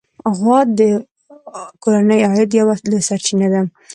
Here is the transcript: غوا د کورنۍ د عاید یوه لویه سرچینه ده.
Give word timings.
غوا 0.37 0.59
د 0.79 0.81
کورنۍ 1.83 2.19
د 2.21 2.25
عاید 2.31 2.51
یوه 2.59 2.75
لویه 2.89 3.07
سرچینه 3.09 3.47
ده. 3.53 3.61